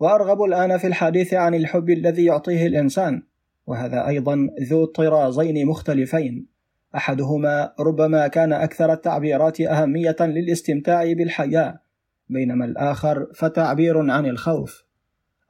وأرغب 0.00 0.42
الآن 0.42 0.78
في 0.78 0.86
الحديث 0.86 1.34
عن 1.34 1.54
الحب 1.54 1.90
الذي 1.90 2.24
يعطيه 2.24 2.66
الإنسان، 2.66 3.22
وهذا 3.66 4.06
أيضا 4.06 4.50
ذو 4.60 4.84
طرازين 4.84 5.66
مختلفين، 5.66 6.53
أحدهما 6.96 7.72
ربما 7.80 8.28
كان 8.28 8.52
أكثر 8.52 8.92
التعبيرات 8.92 9.60
أهمية 9.60 10.16
للاستمتاع 10.20 11.12
بالحياة، 11.12 11.80
بينما 12.28 12.64
الآخر 12.64 13.26
فتعبير 13.34 14.10
عن 14.10 14.26
الخوف. 14.26 14.84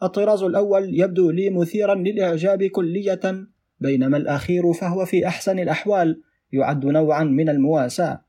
الطراز 0.03 0.43
الأول 0.43 1.01
يبدو 1.01 1.31
لي 1.31 1.51
مثيرا 1.51 1.95
للإعجاب 1.95 2.65
كلية 2.65 3.47
بينما 3.81 4.17
الأخير 4.17 4.73
فهو 4.73 5.05
في 5.05 5.27
أحسن 5.27 5.59
الأحوال 5.59 6.23
يعد 6.53 6.87
نوعا 6.87 7.25
من 7.25 7.49
المواساة. 7.49 8.25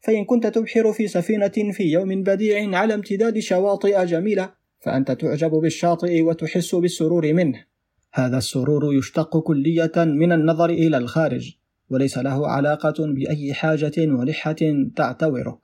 فإن 0.00 0.24
كنت 0.24 0.46
تبحر 0.46 0.92
في 0.92 1.08
سفينة 1.08 1.72
في 1.72 1.92
يوم 1.92 2.22
بديع 2.22 2.78
على 2.78 2.94
امتداد 2.94 3.38
شواطئ 3.38 4.04
جميلة 4.04 4.50
فأنت 4.78 5.10
تعجب 5.10 5.50
بالشاطئ 5.50 6.22
وتحس 6.22 6.74
بالسرور 6.74 7.32
منه. 7.32 7.64
هذا 8.12 8.38
السرور 8.38 8.94
يشتق 8.94 9.38
كلية 9.38 9.92
من 9.96 10.32
النظر 10.32 10.70
إلى 10.70 10.96
الخارج. 10.96 11.58
وليس 11.90 12.18
له 12.18 12.48
علاقة 12.48 12.94
بأي 12.98 13.54
حاجة 13.54 13.92
ولحة 13.98 14.56
تعتورك. 14.96 15.60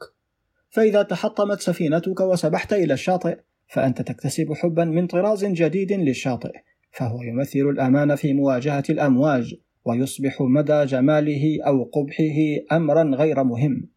فإذا 0.70 1.02
تحطمت 1.02 1.60
سفينتك 1.60 2.20
وسبحت 2.20 2.72
إلى 2.72 2.94
الشاطئ 2.94 3.38
فأنت 3.68 4.02
تكتسب 4.02 4.52
حبا 4.52 4.84
من 4.84 5.06
طراز 5.06 5.44
جديد 5.44 5.92
للشاطئ 5.92 6.52
فهو 6.90 7.22
يمثل 7.22 7.58
الأمان 7.58 8.14
في 8.14 8.32
مواجهة 8.32 8.84
الأمواج 8.90 9.54
ويصبح 9.84 10.40
مدى 10.40 10.84
جماله 10.84 11.58
أو 11.66 11.84
قبحه 11.84 12.76
أمرا 12.76 13.16
غير 13.16 13.44
مهم. 13.44 13.88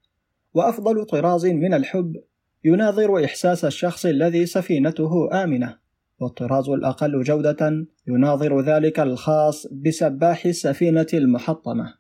وأفضل 0.54 1.06
طراز 1.06 1.46
من 1.46 1.74
الحب 1.74 2.16
يناظر 2.64 3.26
إحساس 3.26 3.66
الشخص 3.66 4.06
الذي 4.06 4.46
سفينته 4.46 5.44
آمنة. 5.44 5.78
والطراز 6.20 6.70
الأقل 6.70 7.22
جودة 7.22 7.86
يناظر 8.08 8.62
ذلك 8.62 9.00
الخاص 9.00 9.68
بسباح 9.68 10.46
السفينة 10.46 11.08
المحطمة. 11.14 11.94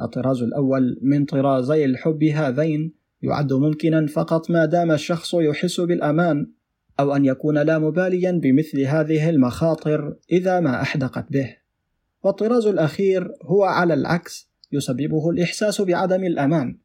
الطراز 0.00 0.42
الأول 0.42 0.98
من 1.02 1.24
طرازي 1.24 1.84
الحب 1.84 2.24
هذين 2.24 2.94
يعد 3.22 3.52
ممكنا 3.52 4.06
فقط 4.06 4.50
ما 4.50 4.64
دام 4.64 4.90
الشخص 4.90 5.34
يحس 5.34 5.80
بالأمان 5.80 6.50
أو 7.00 7.16
أن 7.16 7.24
يكون 7.24 7.58
لا 7.58 7.78
مباليا 7.78 8.32
بمثل 8.32 8.80
هذه 8.80 9.30
المخاطر 9.30 10.16
إذا 10.32 10.60
ما 10.60 10.82
أحدقت 10.82 11.32
به. 11.32 11.56
والطراز 12.24 12.66
الأخير 12.66 13.32
هو 13.42 13.64
على 13.64 13.94
العكس 13.94 14.50
يسببه 14.72 15.30
الإحساس 15.30 15.80
بعدم 15.80 16.24
الأمان. 16.24 16.78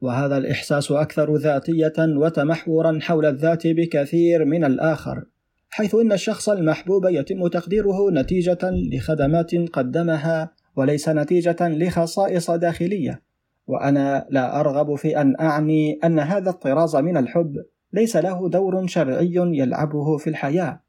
وهذا 0.00 0.36
الإحساس 0.36 0.92
أكثر 0.92 1.36
ذاتية 1.36 1.94
وتمحورا 1.98 2.98
حول 3.02 3.26
الذات 3.26 3.66
بكثير 3.66 4.44
من 4.44 4.64
الآخر 4.64 5.24
حيث 5.70 5.94
إن 5.94 6.12
الشخص 6.12 6.48
المحبوب 6.48 7.06
يتم 7.06 7.48
تقديره 7.48 8.10
نتيجة 8.10 8.58
لخدمات 8.92 9.54
قدمها 9.54 10.52
وليس 10.78 11.08
نتيجة 11.08 11.56
لخصائص 11.60 12.50
داخلية 12.50 13.22
وأنا 13.66 14.26
لا 14.30 14.60
أرغب 14.60 14.94
في 14.94 15.20
أن 15.20 15.34
أعني 15.40 15.98
أن 16.04 16.18
هذا 16.18 16.50
الطراز 16.50 16.96
من 16.96 17.16
الحب 17.16 17.56
ليس 17.92 18.16
له 18.16 18.48
دور 18.48 18.86
شرعي 18.86 19.34
يلعبه 19.34 20.16
في 20.16 20.30
الحياة 20.30 20.80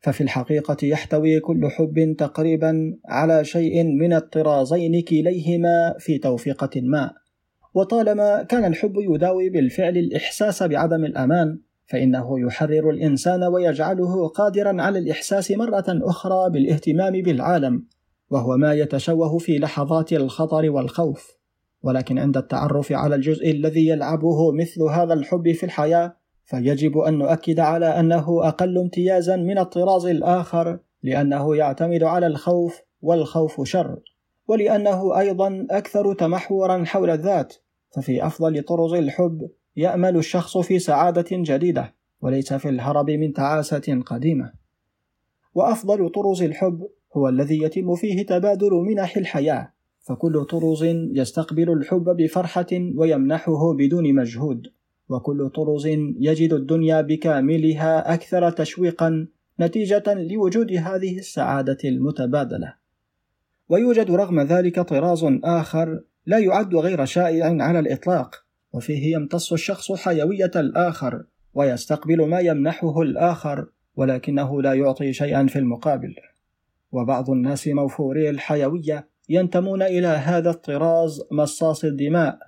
ففي 0.00 0.20
الحقيقة 0.20 0.76
يحتوي 0.82 1.40
كل 1.40 1.70
حب 1.70 2.14
تقريبا 2.18 2.96
على 3.08 3.44
شيء 3.44 3.84
من 3.84 4.12
الطرازين 4.12 5.02
كليهما 5.02 5.94
في 5.98 6.18
توفيقة 6.18 6.80
ما. 6.80 7.10
وطالما 7.74 8.42
كان 8.42 8.64
الحب 8.64 8.94
يداوي 8.96 9.50
بالفعل 9.50 9.96
الإحساس 9.96 10.62
بعدم 10.62 11.04
الأمان 11.04 11.58
فإنه 11.86 12.40
يحرر 12.40 12.90
الإنسان 12.90 13.44
ويجعله 13.44 14.28
قادرا 14.28 14.82
على 14.82 14.98
الإحساس 14.98 15.50
مرة 15.50 15.84
أخرى 15.88 16.50
بالاهتمام 16.50 17.12
بالعالم. 17.12 17.86
وهو 18.30 18.56
ما 18.56 18.74
يتشوه 18.74 19.38
في 19.38 19.58
لحظات 19.58 20.12
الخطر 20.12 20.70
والخوف. 20.70 21.38
ولكن 21.82 22.18
عند 22.18 22.36
التعرف 22.36 22.92
على 22.92 23.14
الجزء 23.14 23.50
الذي 23.50 23.88
يلعبه 23.88 24.52
مثل 24.52 24.82
هذا 24.82 25.14
الحب 25.14 25.52
في 25.52 25.64
الحياة 25.64 26.16
فيجب 26.44 26.98
أن 26.98 27.18
نؤكد 27.18 27.60
على 27.60 27.86
أنه 27.86 28.48
أقل 28.48 28.78
امتيازا 28.78 29.36
من 29.36 29.58
الطراز 29.58 30.06
الآخر 30.06 30.78
لأنه 31.02 31.56
يعتمد 31.56 32.02
على 32.02 32.26
الخوف 32.26 32.80
والخوف 33.02 33.62
شر. 33.68 33.98
ولأنه 34.48 35.18
أيضا 35.18 35.66
أكثر 35.70 36.14
تمحورا 36.14 36.84
حول 36.84 37.10
الذات 37.10 37.54
ففي 37.94 38.26
أفضل 38.26 38.62
طرز 38.62 38.94
الحب 38.94 39.50
يأمل 39.76 40.16
الشخص 40.16 40.58
في 40.58 40.78
سعادة 40.78 41.26
جديدة 41.32 41.94
وليس 42.20 42.52
في 42.52 42.68
الهرب 42.68 43.10
من 43.10 43.32
تعاسة 43.32 44.02
قديمة. 44.06 44.52
وأفضل 45.54 46.08
طرز 46.08 46.42
الحب 46.42 46.88
هو 47.16 47.28
الذي 47.28 47.62
يتم 47.62 47.94
فيه 47.94 48.26
تبادل 48.26 48.70
منح 48.72 49.16
الحياة 49.16 49.72
فكل 50.00 50.44
طرز 50.44 50.84
يستقبل 51.12 51.72
الحب 51.72 52.04
بفرحة 52.04 52.66
ويمنحه 52.72 53.72
بدون 53.74 54.14
مجهود 54.14 54.66
وكل 55.08 55.50
طرز 55.50 55.86
يجد 56.20 56.52
الدنيا 56.52 57.00
بكاملها 57.00 58.14
أكثر 58.14 58.50
تشويقا 58.50 59.26
نتيجة 59.60 60.14
لوجود 60.14 60.72
هذه 60.72 61.18
السعادة 61.18 61.78
المتبادلة. 61.84 62.74
ويوجد 63.68 64.10
رغم 64.10 64.40
ذلك 64.40 64.80
طراز 64.80 65.26
آخر 65.44 66.00
لا 66.26 66.38
يعد 66.38 66.74
غير 66.74 67.04
شائع 67.04 67.62
على 67.62 67.78
الإطلاق 67.78 68.44
وفيه 68.72 69.16
يمتص 69.16 69.52
الشخص 69.52 69.92
حيوية 69.92 70.50
الآخر 70.56 71.24
ويستقبل 71.54 72.28
ما 72.28 72.40
يمنحه 72.40 73.02
الآخر 73.02 73.66
ولكنه 73.96 74.62
لا 74.62 74.74
يعطي 74.74 75.12
شيئا 75.12 75.46
في 75.46 75.58
المقابل. 75.58 76.14
وبعض 76.92 77.30
الناس 77.30 77.68
موفوري 77.68 78.30
الحيوية 78.30 79.08
ينتمون 79.28 79.82
إلى 79.82 80.06
هذا 80.06 80.50
الطراز 80.50 81.22
مصاص 81.32 81.84
الدماء 81.84 82.38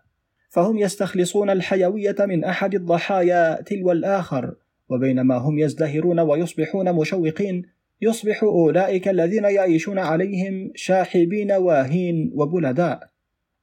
فهم 0.49 0.79
يستخلصون 0.79 1.51
الحيوية 1.51 2.17
من 2.21 2.45
أحد 2.45 2.75
الضحايا 2.75 3.63
تلو 3.63 3.93
الآخر 3.93 4.55
وبينما 4.89 5.37
هم 5.37 5.59
يزدهرون 5.59 6.21
ويصبحون 6.21 6.93
مشوقين 6.93 7.63
يصبح 8.03 8.43
أولئك 8.43 9.09
الذين 9.09 9.45
يعيشون 9.45 9.99
عليهم 9.99 10.73
شاحبين 10.75 11.53
واهين 11.53 12.33
وبلداء. 12.35 13.11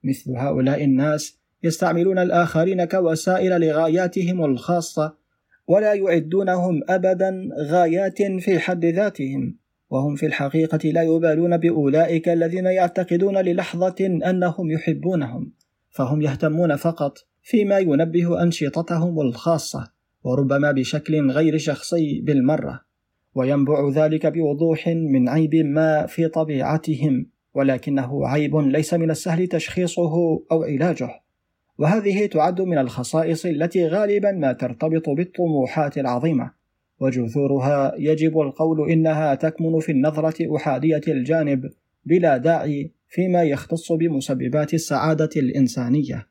مثل 0.04 0.32
هؤلاء 0.38 0.84
الناس 0.84 1.40
يستعملون 1.64 2.20
الآخرين 2.20 2.86
كوسائل 2.86 3.62
لغاياتهم 3.62 4.46
الخاصة 4.46 5.16
ولا 5.68 5.94
يعدونهم 5.94 6.82
أبدا 6.90 7.50
غايات 7.70 8.22
في 8.22 8.60
حد 8.60 8.86
ذاتهم. 8.86 9.58
وهم 9.90 10.16
في 10.16 10.26
الحقيقة 10.26 10.90
لا 10.90 11.02
يبالون 11.04 11.58
بأولئك 11.58 12.30
الذين 12.30 12.66
يعتقدون 12.66 13.38
للحظة 13.38 14.06
أنهم 14.06 14.72
يحبونهم 14.72 15.54
فهم 15.90 16.22
يهتمون 16.22 16.76
فقط 16.76 17.18
فيما 17.42 17.80
ينبه 17.80 18.44
أنشطتهم 18.44 19.22
الخاصة 19.22 19.92
وربما 20.24 20.72
بشكل 20.72 21.32
غير 21.32 21.58
شخصي 21.58 22.22
بالمرة 22.22 22.82
وينبع 23.36 23.90
ذلك 23.90 24.26
بوضوح 24.26 24.88
من 24.88 25.30
عيب 25.30 25.56
ما 25.56 26.06
في 26.06 26.28
طبيعتهم 26.28 27.26
ولكنه 27.54 28.28
عيب 28.28 28.56
ليس 28.56 28.94
من 28.94 29.12
السهل 29.12 29.48
تشخيصه 29.48 30.14
أو 30.52 30.64
علاجه. 30.64 31.10
وهذه 31.78 32.26
تعد 32.26 32.62
من 32.62 32.78
الخصائص 32.78 33.46
التي 33.46 33.88
غالبا 33.88 34.32
ما 34.32 34.54
ترتبط 34.54 35.10
بالطموحات 35.10 35.98
العظيمة. 35.98 36.52
وجذورها 37.00 37.96
يجب 37.98 38.40
القول 38.40 38.92
إنها 38.92 39.36
تكمن 39.36 39.80
في 39.80 39.92
النظرة 39.92 40.56
أحادية 40.56 41.02
الجانب 41.08 41.70
بلا 42.06 42.38
داعي 42.38 42.92
فيما 43.08 43.44
يختص 43.44 43.92
بمسببات 43.92 44.74
السعادة 44.74 45.30
الإنسانية. 45.36 46.28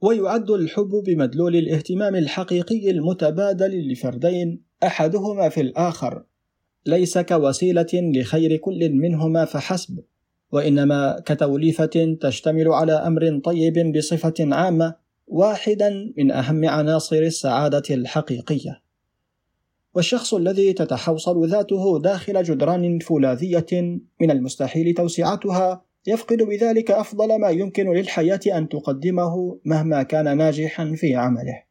ويعد 0.00 0.50
الحب 0.50 1.02
بمدلول 1.06 1.56
الاهتمام 1.56 2.16
الحقيقي 2.16 2.90
المتبادل 2.90 3.92
لفردين 3.92 4.62
أحدهما 4.82 5.48
في 5.48 5.60
الآخر. 5.60 6.24
ليس 6.86 7.18
كوسيلة 7.18 7.86
لخير 7.92 8.56
كل 8.56 8.90
منهما 8.92 9.44
فحسب 9.44 10.00
وإنما 10.52 11.22
كتوليفة 11.26 12.16
تشتمل 12.20 12.68
على 12.68 12.92
أمر 12.92 13.40
طيب 13.44 13.92
بصفة 13.96 14.34
عامة 14.40 14.94
واحدا 15.26 16.12
من 16.18 16.30
أهم 16.30 16.68
عناصر 16.68 17.16
السعادة 17.16 17.94
الحقيقية. 17.94 18.83
والشخص 19.94 20.34
الذي 20.34 20.72
تتحوصل 20.72 21.48
ذاته 21.48 22.00
داخل 22.00 22.42
جدران 22.42 22.98
فولاذية 22.98 23.66
من 24.20 24.30
المستحيل 24.30 24.94
توسعتها 24.94 25.84
يفقد 26.06 26.42
بذلك 26.42 26.90
أفضل 26.90 27.40
ما 27.40 27.48
يمكن 27.48 27.92
للحياة 27.92 28.40
أن 28.46 28.68
تقدمه 28.68 29.58
مهما 29.64 30.02
كان 30.02 30.36
ناجحا 30.36 30.94
في 30.96 31.14
عمله. 31.14 31.62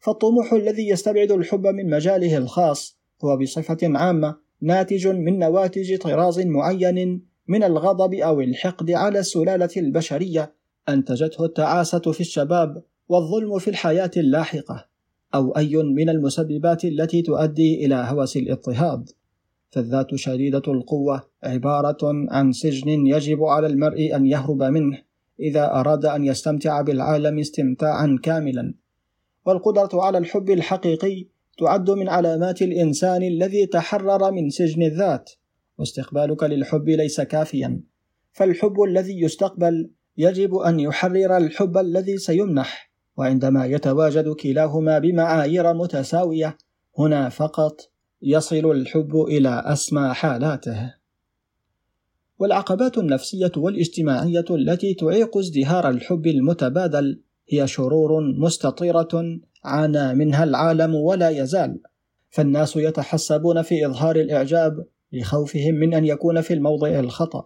فالطموح 0.00 0.52
الذي 0.52 0.88
يستبعد 0.88 1.32
الحب 1.32 1.66
من 1.66 1.90
مجاله 1.90 2.36
الخاص 2.36 2.98
هو 3.24 3.36
بصفة 3.36 3.78
عامة 3.82 4.36
ناتج 4.60 5.08
من 5.08 5.38
نواتج 5.38 5.96
طراز 5.96 6.40
معين 6.40 7.22
من 7.48 7.64
الغضب 7.64 8.14
أو 8.14 8.40
الحقد 8.40 8.90
على 8.90 9.18
السلالة 9.18 9.70
البشرية 9.76 10.54
أنتجته 10.88 11.44
التعاسة 11.44 12.12
في 12.12 12.20
الشباب 12.20 12.82
والظلم 13.08 13.58
في 13.58 13.68
الحياة 13.68 14.10
اللاحقة. 14.16 14.89
أو 15.34 15.50
أي 15.50 15.76
من 15.76 16.08
المسببات 16.08 16.84
التي 16.84 17.22
تؤدي 17.22 17.86
إلى 17.86 17.94
هوس 17.94 18.36
الاضطهاد. 18.36 19.10
فالذات 19.70 20.14
شديدة 20.14 20.62
القوة 20.68 21.22
عبارة 21.42 21.98
عن 22.30 22.52
سجن 22.52 23.06
يجب 23.06 23.44
على 23.44 23.66
المرء 23.66 24.16
أن 24.16 24.26
يهرب 24.26 24.62
منه 24.62 24.98
إذا 25.40 25.64
أراد 25.64 26.06
أن 26.06 26.24
يستمتع 26.24 26.80
بالعالم 26.80 27.38
استمتاعا 27.38 28.18
كاملا. 28.22 28.74
والقدرة 29.46 30.02
على 30.02 30.18
الحب 30.18 30.50
الحقيقي 30.50 31.26
تعد 31.58 31.90
من 31.90 32.08
علامات 32.08 32.62
الإنسان 32.62 33.22
الذي 33.22 33.66
تحرر 33.66 34.32
من 34.32 34.50
سجن 34.50 34.82
الذات 34.82 35.30
واستقبالك 35.78 36.42
للحب 36.42 36.88
ليس 36.88 37.20
كافيا. 37.20 37.80
فالحب 38.32 38.82
الذي 38.82 39.20
يستقبل 39.20 39.90
يجب 40.16 40.54
أن 40.54 40.80
يحرر 40.80 41.36
الحب 41.36 41.78
الذي 41.78 42.16
سيمنح. 42.16 42.89
وعندما 43.20 43.66
يتواجد 43.66 44.28
كلاهما 44.28 44.98
بمعايير 44.98 45.74
متساوية 45.74 46.58
هنا 46.98 47.28
فقط 47.28 47.80
يصل 48.22 48.70
الحب 48.70 49.16
إلى 49.16 49.62
أسمى 49.66 50.14
حالاته. 50.14 50.94
والعقبات 52.38 52.98
النفسية 52.98 53.52
والاجتماعية 53.56 54.44
التي 54.50 54.94
تعيق 54.94 55.36
ازدهار 55.36 55.88
الحب 55.88 56.26
المتبادل 56.26 57.20
هي 57.48 57.66
شرور 57.66 58.20
مستطيرة 58.20 59.38
عانى 59.64 60.14
منها 60.14 60.44
العالم 60.44 60.94
ولا 60.94 61.30
يزال. 61.30 61.80
فالناس 62.30 62.76
يتحسبون 62.76 63.62
في 63.62 63.86
إظهار 63.86 64.16
الإعجاب 64.16 64.86
لخوفهم 65.12 65.74
من 65.74 65.94
أن 65.94 66.04
يكون 66.04 66.40
في 66.40 66.54
الموضع 66.54 66.88
الخطأ 66.88 67.44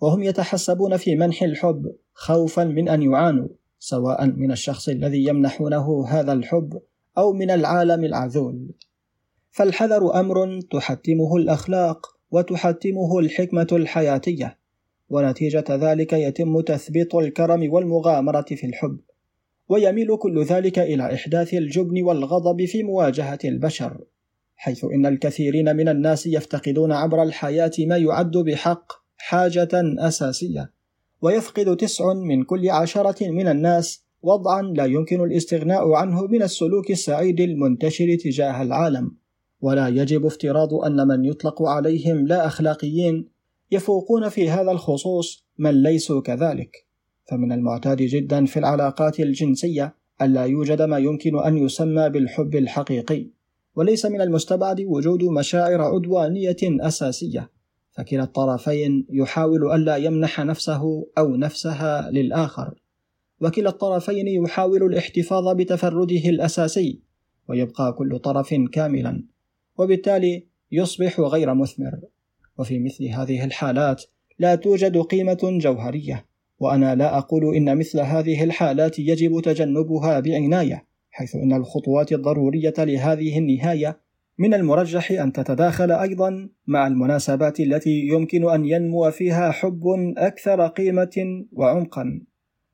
وهم 0.00 0.22
يتحسبون 0.22 0.96
في 0.96 1.16
منح 1.16 1.42
الحب 1.42 1.92
خوفا 2.14 2.64
من 2.64 2.88
أن 2.88 3.02
يعانوا. 3.02 3.48
سواء 3.86 4.26
من 4.26 4.52
الشخص 4.52 4.88
الذي 4.88 5.24
يمنحونه 5.24 6.06
هذا 6.08 6.32
الحب 6.32 6.80
أو 7.18 7.32
من 7.32 7.50
العالم 7.50 8.04
العذول. 8.04 8.74
فالحذر 9.50 10.20
أمر 10.20 10.60
تحتمه 10.60 11.36
الأخلاق 11.36 12.06
وتحتمه 12.30 13.18
الحكمة 13.18 13.66
الحياتية 13.72 14.58
ونتيجة 15.08 15.64
ذلك 15.70 16.12
يتم 16.12 16.60
تثبيط 16.60 17.16
الكرم 17.16 17.72
والمغامرة 17.72 18.44
في 18.48 18.66
الحب 18.66 19.00
ويميل 19.68 20.16
كل 20.16 20.44
ذلك 20.44 20.78
إلى 20.78 21.14
إحداث 21.14 21.54
الجبن 21.54 22.02
والغضب 22.02 22.64
في 22.64 22.82
مواجهة 22.82 23.38
البشر 23.44 24.04
حيث 24.56 24.84
إن 24.84 25.06
الكثيرين 25.06 25.76
من 25.76 25.88
الناس 25.88 26.26
يفتقدون 26.26 26.92
عبر 26.92 27.22
الحياة 27.22 27.72
ما 27.78 27.96
يعد 27.96 28.36
بحق 28.36 28.92
حاجة 29.16 29.70
أساسية. 29.98 30.72
ويفقد 31.24 31.76
تسع 31.76 32.12
من 32.14 32.42
كل 32.42 32.70
عشرة 32.70 33.30
من 33.30 33.48
الناس. 33.48 34.04
وضعا 34.22 34.62
لا 34.62 34.84
يمكن 34.84 35.20
الاستغناء 35.24 35.92
عنه 35.92 36.26
من 36.26 36.42
السلوك 36.42 36.90
السعيد 36.90 37.40
المنتشر 37.40 38.16
تجاه 38.24 38.62
العالم. 38.62 39.16
ولا 39.60 39.88
يجب 39.88 40.26
افتراض 40.26 40.74
أن 40.74 41.08
من 41.08 41.24
يطلق 41.24 41.62
عليهم 41.62 42.26
لا 42.26 42.46
أخلاقيين 42.46 43.28
يفوقون 43.70 44.28
في 44.28 44.50
هذا 44.50 44.70
الخصوص 44.70 45.46
من 45.58 45.82
ليسوا 45.82 46.20
كذلك. 46.20 46.86
فمن 47.30 47.52
المعتاد 47.52 47.96
جدا 47.96 48.44
في 48.44 48.58
العلاقات 48.58 49.20
الجنسية 49.20 49.94
ألا 50.22 50.44
يوجد 50.44 50.82
ما 50.82 50.98
يمكن 50.98 51.38
أن 51.38 51.58
يسمى 51.58 52.10
بالحب 52.10 52.54
الحقيقي. 52.54 53.30
وليس 53.76 54.06
من 54.06 54.20
المستبعد 54.20 54.80
وجود 54.80 55.24
مشاعر 55.24 55.82
عدوانية 55.82 56.56
أساسية. 56.62 57.50
فكلا 57.96 58.22
الطرفين 58.22 59.06
يحاول 59.10 59.72
ألا 59.72 59.96
يمنح 59.96 60.40
نفسه 60.40 61.06
أو 61.18 61.36
نفسها 61.36 62.10
للآخر. 62.10 62.74
وكلا 63.40 63.68
الطرفين 63.68 64.28
يحاول 64.28 64.82
الاحتفاظ 64.82 65.56
بتفرده 65.56 66.28
الأساسي 66.28 67.00
ويبقى 67.48 67.92
كل 67.92 68.18
طرف 68.18 68.54
كاملا 68.72 69.24
وبالتالي 69.78 70.46
يصبح 70.72 71.20
غير 71.20 71.54
مثمر. 71.54 72.00
وفي 72.58 72.78
مثل 72.78 73.04
هذه 73.04 73.44
الحالات 73.44 74.04
لا 74.38 74.54
توجد 74.54 74.98
قيمة 74.98 75.38
جوهرية 75.42 76.26
وأنا 76.58 76.94
لا 76.94 77.18
أقول 77.18 77.56
إن 77.56 77.78
مثل 77.78 78.00
هذه 78.00 78.44
الحالات 78.44 78.98
يجب 78.98 79.40
تجنبها 79.40 80.20
بعناية 80.20 80.86
حيث 81.10 81.36
إن 81.36 81.52
الخطوات 81.52 82.12
الضرورية 82.12 82.74
لهذه 82.78 83.38
النهاية 83.38 84.00
من 84.38 84.54
المرجح 84.54 85.10
أن 85.10 85.32
تتداخل 85.32 85.92
أيضا 85.92 86.48
مع 86.66 86.86
المناسبات 86.86 87.60
التي 87.60 88.06
يمكن 88.06 88.50
أن 88.50 88.64
ينمو 88.64 89.10
فيها 89.10 89.50
حب 89.50 89.82
أكثر 90.16 90.66
قيمة 90.66 91.44
وعمقا. 91.52 92.20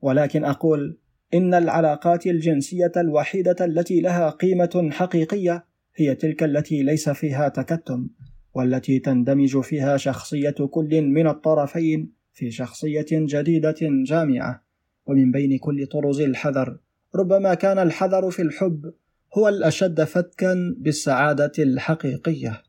ولكن 0.01 0.45
أقول 0.45 0.97
إن 1.33 1.53
العلاقات 1.53 2.27
الجنسية 2.27 2.91
الوحيدة 2.97 3.65
التي 3.65 4.01
لها 4.01 4.29
قيمة 4.29 4.89
حقيقية 4.91 5.65
هي 5.95 6.15
تلك 6.15 6.43
التي 6.43 6.83
ليس 6.83 7.09
فيها 7.09 7.49
تكتم 7.49 8.09
والتي 8.53 8.99
تندمج 8.99 9.59
فيها 9.59 9.97
شخصية 9.97 10.55
كل 10.71 11.01
من 11.01 11.27
الطرفين 11.27 12.11
في 12.33 12.51
شخصية 12.51 13.05
جديدة 13.11 13.75
جامعة. 14.05 14.63
ومن 15.05 15.31
بين 15.31 15.57
كل 15.57 15.87
طرز 15.87 16.21
الحذر 16.21 16.77
ربما 17.15 17.53
كان 17.53 17.79
الحذر 17.79 18.31
في 18.31 18.41
الحب 18.41 18.93
هو 19.37 19.47
الأشد 19.47 20.03
فتكا 20.03 20.75
بالسعادة 20.77 21.51
الحقيقية. 21.59 22.61